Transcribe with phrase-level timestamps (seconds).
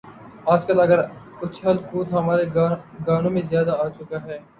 [0.51, 0.99] آج کل اگر
[1.43, 2.45] اچھل کود ہمارے
[3.07, 4.37] گانوں میں زیادہ آ چکا ہے۔